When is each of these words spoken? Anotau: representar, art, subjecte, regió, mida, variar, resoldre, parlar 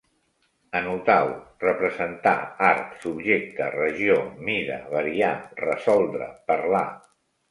Anotau: 0.77 1.27
representar, 1.63 2.33
art, 2.69 2.95
subjecte, 3.03 3.67
regió, 3.75 4.17
mida, 4.49 4.77
variar, 4.97 5.31
resoldre, 5.63 6.33
parlar 6.53 6.85